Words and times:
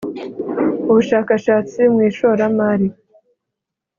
Ubushakashatsi 0.89 1.79
mu 1.93 1.99
ishoramari 2.09 2.87